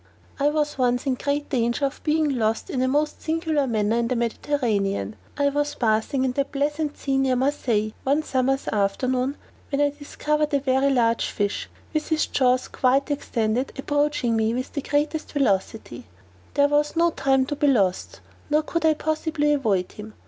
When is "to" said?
17.45-17.55